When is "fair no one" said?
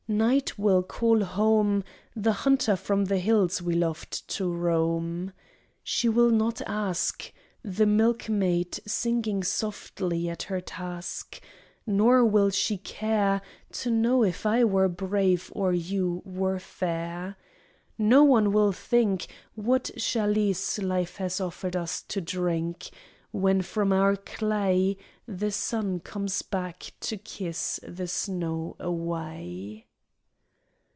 16.59-18.51